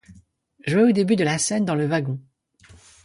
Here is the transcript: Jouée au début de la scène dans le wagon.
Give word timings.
Jouée 0.65 0.81
au 0.81 0.91
début 0.93 1.15
de 1.15 1.23
la 1.23 1.37
scène 1.37 1.63
dans 1.63 1.75
le 1.75 1.85
wagon. 1.85 2.19